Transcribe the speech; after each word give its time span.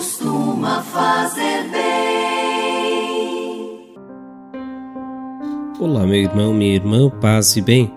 Costuma 0.00 0.82
fazer 0.82 1.68
bem. 1.68 2.96
Olá, 5.78 6.06
meu 6.06 6.22
irmão, 6.22 6.54
minha 6.54 6.74
irmã, 6.74 7.10
paz 7.20 7.54
e 7.54 7.60
bem. 7.60 7.92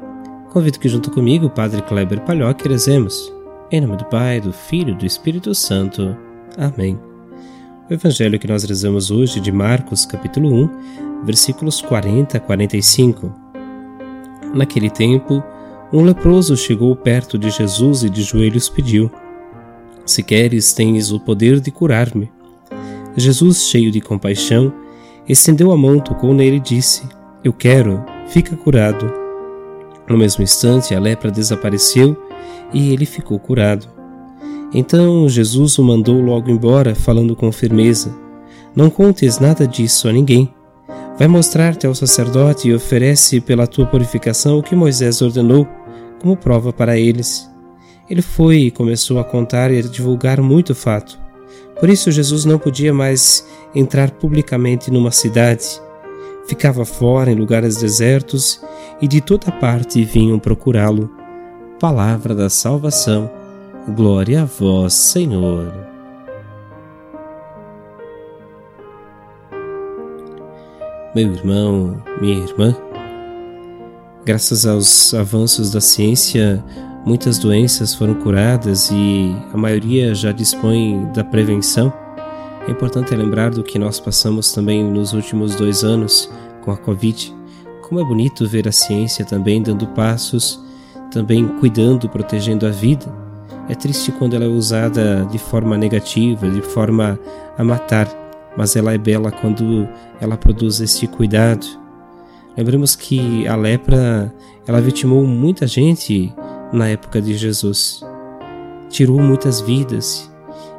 Convido 0.52 0.80
que 0.80 0.90
junto 0.90 1.10
comigo 1.10 1.46
o 1.46 1.50
Padre 1.50 1.82
Kleber 1.82 2.20
Palhoque 2.26 2.68
rezemos. 2.68 3.34
Em 3.72 3.80
nome 3.80 3.96
do 3.96 4.04
Pai, 4.04 4.42
do 4.42 4.52
Filho 4.52 4.90
e 4.90 4.98
do 4.98 5.06
Espírito 5.06 5.56
Santo. 5.56 6.14
Amém. 6.58 7.00
O 7.90 7.94
evangelho 7.94 8.38
que 8.38 8.50
nós 8.50 8.66
rezamos 8.66 9.10
hoje 9.10 9.40
de 9.40 9.54
Marcos, 9.54 10.06
capítulo 10.06 10.54
1, 10.54 11.24
versículos 11.24 11.82
40 11.82 12.36
a 12.36 12.42
45. 12.42 13.34
Naquele 14.54 14.90
tempo, 14.90 15.42
um 15.94 16.04
leproso 16.04 16.58
chegou 16.58 16.94
perto 16.98 17.40
de 17.40 17.50
Jesus 17.50 18.04
e 18.04 18.10
de 18.10 18.24
joelhos 18.24 18.68
pediu: 18.68 19.10
se 20.06 20.22
queres, 20.22 20.74
tens 20.74 21.12
o 21.12 21.20
poder 21.20 21.60
de 21.60 21.72
curar-me. 21.72 22.32
Jesus, 23.16 23.64
cheio 23.64 23.92
de 23.92 24.02
compaixão, 24.02 24.74
estendeu 25.28 25.72
a 25.72 25.78
mão, 25.78 26.00
tocou 26.00 26.34
nele 26.34 26.58
e 26.58 26.60
disse: 26.60 27.04
Eu 27.44 27.54
quero, 27.54 28.04
fica 28.28 28.56
curado. 28.56 29.12
No 30.08 30.18
mesmo 30.18 30.44
instante, 30.44 30.94
a 30.94 31.00
lepra 31.00 31.32
desapareceu 31.32 32.18
e 32.74 32.92
ele 32.92 33.06
ficou 33.06 33.40
curado. 33.40 33.88
Então 34.74 35.30
Jesus 35.30 35.78
o 35.78 35.84
mandou 35.84 36.20
logo 36.20 36.50
embora, 36.50 36.96
falando 36.96 37.36
com 37.36 37.52
firmeza: 37.52 38.14
Não 38.76 38.90
contes 38.90 39.40
nada 39.40 39.68
disso 39.68 40.08
a 40.08 40.12
ninguém. 40.12 40.54
Vai 41.18 41.28
mostrar-te 41.28 41.86
ao 41.86 41.94
sacerdote 41.94 42.68
e 42.68 42.74
oferece 42.74 43.40
pela 43.40 43.68
tua 43.68 43.86
purificação 43.86 44.58
o 44.58 44.64
que 44.64 44.76
Moisés 44.76 45.22
ordenou, 45.22 45.68
como 46.20 46.36
prova 46.36 46.74
para 46.74 46.98
eles. 46.98 47.53
Ele 48.10 48.22
foi 48.22 48.58
e 48.58 48.72
começou 48.72 49.20
a 49.20 49.24
contar 49.24 49.72
e 49.72 49.80
a 49.80 49.82
divulgar 49.82 50.42
muito 50.42 50.76
fato. 50.76 51.18
Por 51.80 51.90
isso, 51.90 52.12
Jesus 52.12 52.46
não 52.46 52.60
podia 52.60 52.94
mais 52.94 53.48
entrar 53.74 54.12
publicamente 54.12 54.92
numa 54.92 55.12
cidade. 55.12 55.82
Ficava 56.48 56.86
fora 56.86 57.32
em 57.32 57.36
lugares 57.36 57.78
desertos 57.78 58.62
e 59.02 59.08
de 59.08 59.22
toda 59.22 59.52
parte 59.52 60.04
vinham 60.04 60.38
procurá-lo. 60.38 61.10
Palavra 61.80 62.36
da 62.36 62.50
salvação. 62.50 63.30
Glória 63.96 64.44
a 64.44 64.46
vós, 64.46 64.94
Senhor. 64.94 65.74
Meu 71.16 71.32
irmão, 71.32 72.02
minha 72.20 72.40
irmã, 72.40 72.76
graças 74.26 74.66
aos 74.66 75.14
avanços 75.14 75.72
da 75.72 75.80
ciência, 75.80 76.64
Muitas 77.06 77.38
doenças 77.38 77.94
foram 77.94 78.14
curadas 78.14 78.90
e 78.90 79.36
a 79.54 79.58
maioria 79.58 80.16
já 80.16 80.32
dispõe 80.32 81.06
da 81.14 81.22
prevenção. 81.22 81.92
É 82.66 82.72
importante 82.72 83.14
lembrar 83.14 83.52
do 83.52 83.62
que 83.62 83.78
nós 83.78 84.00
passamos 84.00 84.54
também 84.54 84.82
nos 84.82 85.12
últimos 85.12 85.54
dois 85.54 85.84
anos 85.84 86.32
com 86.62 86.72
a 86.72 86.78
Covid. 86.78 87.36
Como 87.82 88.00
é 88.00 88.06
bonito 88.06 88.48
ver 88.48 88.70
a 88.70 88.72
ciência 88.72 89.26
também 89.26 89.62
dando 89.62 89.86
passos, 89.88 90.64
também 91.12 91.46
cuidando, 91.60 92.08
protegendo 92.08 92.66
a 92.66 92.70
vida. 92.70 93.14
É 93.68 93.76
triste 93.76 94.10
quando 94.14 94.38
ela 94.38 94.46
é 94.46 94.48
usada 94.48 95.28
de 95.30 95.38
forma 95.38 95.78
negativa, 95.78 96.50
de 96.50 96.62
forma 96.62 97.20
a 97.58 97.64
matar, 97.66 98.08
mas 98.56 98.78
ela 98.78 98.94
é 98.94 98.98
bela 98.98 99.30
quando 99.30 99.90
ela 100.22 100.38
produz 100.38 100.80
esse 100.80 101.06
cuidado. 101.06 101.68
Lembramos 102.56 102.96
que 102.96 103.46
a 103.46 103.58
lepra, 103.58 104.34
ela 104.66 104.80
vitimou 104.80 105.26
muita 105.26 105.68
gente 105.68 106.34
na 106.74 106.88
época 106.88 107.22
de 107.22 107.38
Jesus. 107.38 108.02
Tirou 108.90 109.22
muitas 109.22 109.62
vidas 109.62 110.30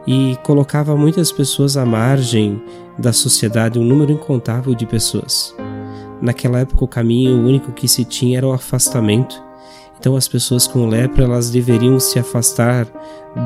e 0.07 0.37
colocava 0.43 0.97
muitas 0.97 1.31
pessoas 1.31 1.77
à 1.77 1.87
margem 1.87 2.61
da 2.99 3.13
sociedade, 3.13 3.79
um 3.79 3.85
número 3.85 4.13
incontável 4.13 4.75
de 4.75 4.85
pessoas. 4.85 5.55
Naquela 6.21 6.61
época 6.61 6.85
o 6.85 6.89
caminho 6.89 7.39
único 7.47 7.73
que 7.73 7.87
se 7.87 8.05
tinha 8.05 8.39
era 8.39 8.47
o 8.47 8.53
afastamento. 8.53 9.41
Então 9.99 10.17
as 10.17 10.29
pessoas 10.29 10.67
com 10.67 10.87
lepra 10.87 11.25
elas 11.25 11.51
deveriam 11.51 11.99
se 11.99 12.19
afastar 12.19 12.87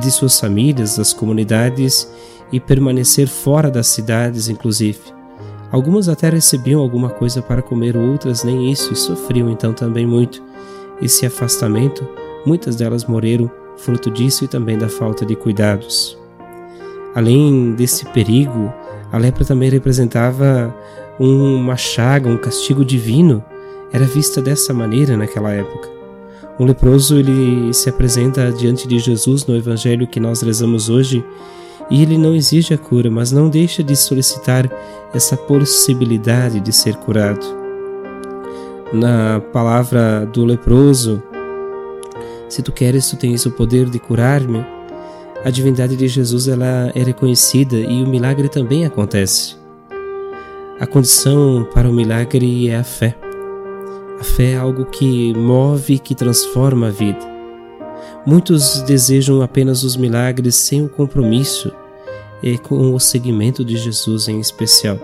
de 0.00 0.10
suas 0.10 0.40
famílias, 0.40 0.96
das 0.96 1.12
comunidades 1.12 2.10
e 2.50 2.58
permanecer 2.58 3.28
fora 3.28 3.70
das 3.70 3.86
cidades, 3.88 4.48
inclusive. 4.48 4.98
Algumas 5.70 6.08
até 6.08 6.30
recebiam 6.30 6.80
alguma 6.80 7.10
coisa 7.10 7.42
para 7.42 7.60
comer, 7.60 7.96
outras 7.96 8.42
nem 8.42 8.70
isso 8.72 8.92
e 8.92 8.96
sofriam 8.96 9.50
então 9.50 9.74
também 9.74 10.06
muito. 10.06 10.42
Esse 11.00 11.26
afastamento 11.26 12.08
Muitas 12.44 12.76
delas 12.76 13.04
morreram 13.04 13.50
fruto 13.76 14.10
disso 14.10 14.44
e 14.44 14.48
também 14.48 14.76
da 14.76 14.88
falta 14.88 15.24
de 15.24 15.36
cuidados. 15.36 16.18
Além 17.14 17.74
desse 17.74 18.04
perigo, 18.06 18.72
a 19.10 19.18
lepra 19.18 19.44
também 19.44 19.70
representava 19.70 20.74
uma 21.18 21.76
chaga, 21.76 22.28
um 22.28 22.36
castigo 22.36 22.84
divino. 22.84 23.42
Era 23.92 24.04
vista 24.04 24.40
dessa 24.40 24.74
maneira 24.74 25.16
naquela 25.16 25.50
época. 25.52 25.88
Um 26.60 26.64
leproso 26.64 27.16
ele 27.16 27.72
se 27.72 27.88
apresenta 27.88 28.50
diante 28.52 28.86
de 28.86 28.98
Jesus 28.98 29.46
no 29.46 29.56
evangelho 29.56 30.06
que 30.06 30.18
nós 30.20 30.42
rezamos 30.42 30.88
hoje 30.88 31.24
e 31.90 32.02
ele 32.02 32.18
não 32.18 32.34
exige 32.34 32.74
a 32.74 32.78
cura, 32.78 33.10
mas 33.10 33.32
não 33.32 33.48
deixa 33.48 33.82
de 33.82 33.96
solicitar 33.96 34.70
essa 35.14 35.36
possibilidade 35.36 36.60
de 36.60 36.72
ser 36.72 36.96
curado. 36.96 37.46
Na 38.92 39.40
palavra 39.52 40.26
do 40.26 40.44
leproso, 40.44 41.22
se 42.48 42.62
tu 42.62 42.72
queres, 42.72 43.08
tu 43.08 43.16
tens 43.16 43.44
o 43.44 43.50
poder 43.50 43.90
de 43.90 43.98
curar-me. 43.98 44.64
A 45.44 45.50
divindade 45.50 45.96
de 45.96 46.08
Jesus 46.08 46.48
ela 46.48 46.90
é 46.94 47.02
reconhecida 47.02 47.76
e 47.76 48.02
o 48.02 48.08
milagre 48.08 48.48
também 48.48 48.84
acontece. 48.84 49.56
A 50.80 50.86
condição 50.86 51.68
para 51.74 51.88
o 51.88 51.92
milagre 51.92 52.68
é 52.68 52.76
a 52.76 52.84
fé. 52.84 53.16
A 54.20 54.24
fé 54.24 54.52
é 54.52 54.56
algo 54.56 54.86
que 54.86 55.34
move, 55.34 55.98
que 55.98 56.14
transforma 56.14 56.88
a 56.88 56.90
vida. 56.90 57.18
Muitos 58.26 58.82
desejam 58.82 59.42
apenas 59.42 59.84
os 59.84 59.96
milagres 59.96 60.54
sem 60.56 60.84
o 60.84 60.88
compromisso 60.88 61.72
e 62.42 62.58
com 62.58 62.94
o 62.94 63.00
seguimento 63.00 63.64
de 63.64 63.76
Jesus 63.76 64.28
em 64.28 64.40
especial. 64.40 64.98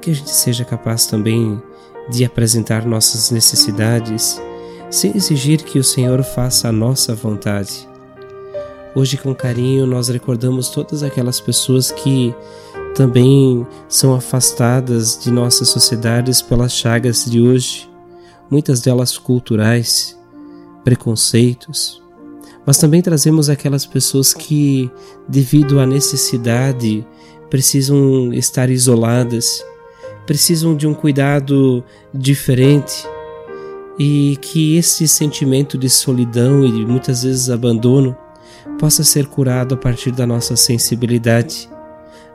Que 0.00 0.10
a 0.10 0.14
gente 0.14 0.30
seja 0.30 0.64
capaz 0.64 1.06
também 1.06 1.60
de 2.10 2.24
apresentar 2.24 2.84
nossas 2.84 3.30
necessidades 3.30 4.40
sem 4.90 5.16
exigir 5.16 5.62
que 5.62 5.78
o 5.78 5.84
Senhor 5.84 6.22
faça 6.22 6.68
a 6.68 6.72
nossa 6.72 7.14
vontade. 7.14 7.86
Hoje, 8.94 9.16
com 9.16 9.34
carinho, 9.34 9.86
nós 9.86 10.08
recordamos 10.08 10.70
todas 10.70 11.02
aquelas 11.02 11.40
pessoas 11.40 11.92
que 11.92 12.34
também 12.94 13.66
são 13.88 14.14
afastadas 14.14 15.18
de 15.22 15.30
nossas 15.30 15.68
sociedades 15.68 16.40
pelas 16.40 16.72
chagas 16.72 17.26
de 17.26 17.40
hoje, 17.40 17.88
muitas 18.50 18.80
delas 18.80 19.18
culturais, 19.18 20.18
preconceitos, 20.82 22.02
mas 22.64 22.78
também 22.78 23.02
trazemos 23.02 23.48
aquelas 23.48 23.86
pessoas 23.86 24.32
que, 24.32 24.90
devido 25.28 25.78
à 25.78 25.86
necessidade, 25.86 27.06
precisam 27.50 28.32
estar 28.32 28.70
isoladas, 28.70 29.64
precisam 30.26 30.74
de 30.74 30.86
um 30.86 30.94
cuidado 30.94 31.84
diferente 32.12 33.06
e 33.98 34.38
que 34.40 34.76
esse 34.76 35.08
sentimento 35.08 35.76
de 35.76 35.90
solidão 35.90 36.64
e 36.64 36.86
muitas 36.86 37.24
vezes 37.24 37.50
abandono 37.50 38.16
possa 38.78 39.02
ser 39.02 39.26
curado 39.26 39.74
a 39.74 39.76
partir 39.76 40.12
da 40.12 40.26
nossa 40.26 40.54
sensibilidade, 40.54 41.68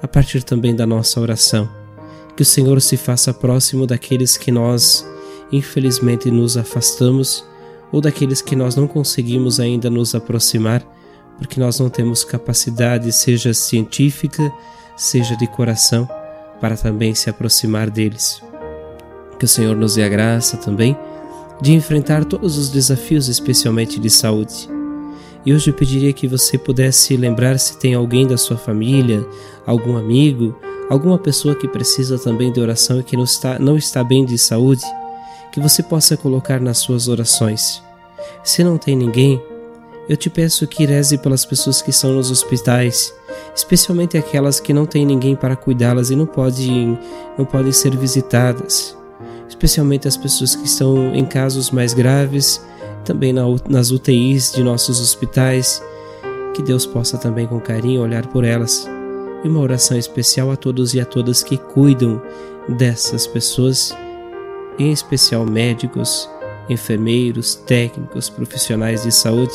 a 0.02 0.08
partir 0.08 0.44
também 0.44 0.76
da 0.76 0.86
nossa 0.86 1.22
oração. 1.22 1.70
Que 2.36 2.42
o 2.42 2.46
Senhor 2.46 2.82
se 2.82 2.98
faça 2.98 3.34
próximo 3.34 3.88
daqueles 3.88 4.36
que 4.36 4.52
nós, 4.52 5.08
infelizmente, 5.52 6.30
nos 6.30 6.58
afastamos 6.58 7.46
ou 7.92 8.02
daqueles 8.02 8.42
que 8.42 8.56
nós 8.56 8.76
não 8.76 8.88
conseguimos 8.88 9.60
ainda 9.60 9.90
nos 9.90 10.14
aproximar, 10.16 10.84
porque 11.38 11.60
nós 11.60 11.80
não 11.80 11.90
temos 11.90 12.24
capacidade, 12.24 13.12
seja 13.14 13.54
científica, 13.54 14.52
seja 14.98 15.38
de 15.38 15.48
coração, 15.48 16.10
para 16.60 16.76
também 16.76 17.14
se 17.16 17.30
aproximar 17.30 17.90
deles. 17.90 18.42
Que 19.38 19.46
o 19.46 19.48
Senhor 19.48 19.76
nos 19.76 19.96
dê 19.96 20.04
a 20.04 20.10
graça 20.10 20.58
também 20.58 20.98
de 21.64 21.72
enfrentar 21.72 22.26
todos 22.26 22.58
os 22.58 22.70
desafios, 22.70 23.30
especialmente 23.30 23.98
de 23.98 24.10
saúde. 24.10 24.70
E 25.46 25.54
hoje 25.54 25.70
eu 25.70 25.74
pediria 25.74 26.12
que 26.12 26.28
você 26.28 26.58
pudesse 26.58 27.16
lembrar 27.16 27.58
se 27.58 27.78
tem 27.78 27.94
alguém 27.94 28.28
da 28.28 28.36
sua 28.36 28.58
família, 28.58 29.26
algum 29.66 29.96
amigo, 29.96 30.54
alguma 30.90 31.18
pessoa 31.18 31.56
que 31.56 31.66
precisa 31.66 32.20
também 32.20 32.52
de 32.52 32.60
oração 32.60 33.00
e 33.00 33.04
que 33.04 33.16
não 33.16 33.24
está, 33.24 33.58
não 33.60 33.78
está 33.78 34.04
bem 34.04 34.26
de 34.26 34.38
saúde, 34.38 34.84
que 35.54 35.62
você 35.62 35.82
possa 35.82 36.18
colocar 36.18 36.60
nas 36.60 36.80
suas 36.80 37.08
orações. 37.08 37.82
Se 38.44 38.62
não 38.62 38.78
tem 38.78 38.94
ninguém, 38.94 39.42
eu 40.10 40.18
te 40.18 40.30
peço 40.30 40.68
que 40.68 40.86
reze 40.86 41.18
pelas 41.18 41.46
pessoas 41.46 41.82
que 41.82 41.92
estão 41.92 42.12
nos 42.12 42.30
hospitais, 42.30 43.14
especialmente 43.56 44.18
aquelas 44.18 44.60
que 44.60 44.74
não 44.74 44.86
têm 44.86 45.06
ninguém 45.06 45.34
para 45.34 45.56
cuidá-las 45.56 46.10
e 46.10 46.16
não 46.18 46.26
podem, 46.26 47.00
não 47.38 47.46
podem 47.46 47.72
ser 47.72 47.96
visitadas, 47.96 48.98
especialmente 49.54 50.08
as 50.08 50.18
pessoas 50.18 50.56
que 50.56 50.66
estão 50.66 51.14
em 51.14 51.24
casos 51.24 51.70
mais 51.70 51.94
graves, 51.94 52.60
também 53.06 53.32
nas 53.34 53.92
UTIs 53.92 54.52
de 54.54 54.64
nossos 54.64 55.00
hospitais. 55.00 55.82
Que 56.56 56.62
Deus 56.62 56.86
possa 56.86 57.18
também 57.18 57.48
com 57.48 57.60
carinho 57.60 58.02
olhar 58.02 58.28
por 58.28 58.44
elas. 58.44 58.88
E 59.44 59.48
uma 59.48 59.60
oração 59.60 59.98
especial 59.98 60.52
a 60.52 60.56
todos 60.56 60.94
e 60.94 61.00
a 61.00 61.06
todas 61.06 61.44
que 61.44 61.58
cuidam 61.58 62.22
dessas 62.68 63.28
pessoas, 63.28 63.96
em 64.80 64.92
especial 64.92 65.46
médicos, 65.46 66.30
enfermeiros, 66.70 67.56
técnicos, 67.56 68.30
profissionais 68.30 69.04
de 69.04 69.12
saúde 69.12 69.54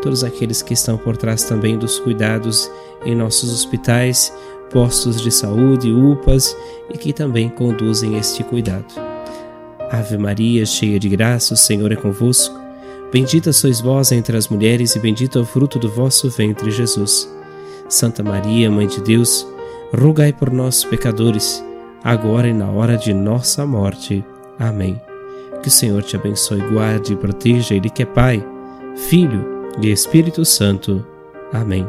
todos 0.00 0.24
aqueles 0.24 0.62
que 0.62 0.72
estão 0.72 0.96
por 0.96 1.16
trás 1.16 1.44
também 1.44 1.76
dos 1.76 1.98
cuidados 1.98 2.70
em 3.04 3.14
nossos 3.14 3.52
hospitais, 3.52 4.32
postos 4.70 5.20
de 5.20 5.30
saúde, 5.30 5.92
UPAs 5.92 6.56
e 6.92 6.96
que 6.96 7.12
também 7.12 7.48
conduzem 7.48 8.16
este 8.16 8.42
cuidado. 8.42 9.09
Ave 9.90 10.16
Maria, 10.16 10.64
cheia 10.64 10.98
de 10.98 11.08
graça, 11.08 11.54
o 11.54 11.56
Senhor 11.56 11.90
é 11.90 11.96
convosco. 11.96 12.58
Bendita 13.12 13.52
sois 13.52 13.80
vós 13.80 14.12
entre 14.12 14.36
as 14.36 14.48
mulheres 14.48 14.94
e 14.94 15.00
bendito 15.00 15.38
é 15.38 15.42
o 15.42 15.44
fruto 15.44 15.78
do 15.78 15.90
vosso 15.90 16.30
ventre, 16.30 16.70
Jesus. 16.70 17.28
Santa 17.88 18.22
Maria, 18.22 18.70
Mãe 18.70 18.86
de 18.86 19.00
Deus, 19.00 19.44
rogai 19.92 20.32
por 20.32 20.52
nós, 20.52 20.84
pecadores, 20.84 21.64
agora 22.04 22.46
e 22.46 22.52
na 22.52 22.70
hora 22.70 22.96
de 22.96 23.12
nossa 23.12 23.66
morte. 23.66 24.24
Amém. 24.58 25.00
Que 25.60 25.68
o 25.68 25.70
Senhor 25.72 26.02
te 26.04 26.14
abençoe, 26.14 26.60
guarde 26.60 27.14
e 27.14 27.16
proteja, 27.16 27.74
Ele 27.74 27.90
que 27.90 28.02
é 28.04 28.06
Pai, 28.06 28.46
Filho 29.08 29.44
e 29.82 29.90
Espírito 29.90 30.44
Santo. 30.44 31.04
Amém. 31.52 31.84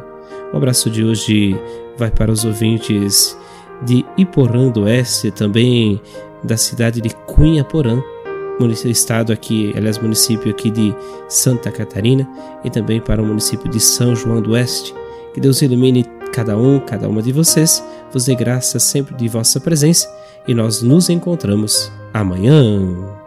O 0.51 0.57
abraço 0.57 0.89
de 0.89 1.03
hoje 1.03 1.55
vai 1.97 2.09
para 2.09 2.31
os 2.31 2.43
ouvintes 2.43 3.37
de 3.83 4.03
Iporã 4.17 4.69
do 4.69 4.83
Oeste, 4.83 5.29
também 5.29 6.01
da 6.43 6.57
cidade 6.57 7.01
de 7.01 7.09
Cunha 7.25 7.63
Porã, 7.63 8.01
estado 8.85 9.33
aqui, 9.33 9.73
aliás, 9.75 9.97
município 9.97 10.51
aqui 10.51 10.69
de 10.69 10.95
Santa 11.27 11.71
Catarina, 11.71 12.27
e 12.63 12.69
também 12.69 13.01
para 13.01 13.21
o 13.21 13.25
município 13.25 13.69
de 13.69 13.79
São 13.79 14.15
João 14.15 14.41
do 14.41 14.51
Oeste. 14.51 14.93
Que 15.33 15.39
Deus 15.39 15.61
ilumine 15.61 16.05
cada 16.31 16.57
um, 16.57 16.79
cada 16.79 17.09
uma 17.09 17.21
de 17.21 17.31
vocês, 17.31 17.83
vos 18.11 18.25
dê 18.25 18.35
graça 18.35 18.79
sempre 18.79 19.15
de 19.15 19.27
vossa 19.27 19.59
presença, 19.59 20.07
e 20.47 20.53
nós 20.53 20.81
nos 20.81 21.09
encontramos 21.09 21.91
amanhã. 22.13 23.20